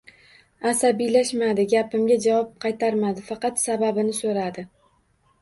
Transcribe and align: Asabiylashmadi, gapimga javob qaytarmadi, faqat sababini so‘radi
Asabiylashmadi, 0.69 1.65
gapimga 1.73 2.17
javob 2.23 2.49
qaytarmadi, 2.67 3.27
faqat 3.29 3.63
sababini 3.67 4.19
so‘radi 4.23 4.67